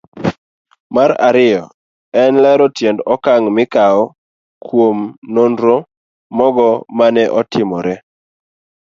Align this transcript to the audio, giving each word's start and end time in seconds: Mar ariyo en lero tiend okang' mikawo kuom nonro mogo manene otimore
Mar 0.95 1.11
ariyo 1.27 1.63
en 2.21 2.33
lero 2.43 2.65
tiend 2.77 2.99
okang' 3.13 3.47
mikawo 3.57 4.01
kuom 4.67 4.97
nonro 5.33 5.75
mogo 6.37 6.69
manene 6.97 7.23
otimore 7.39 7.95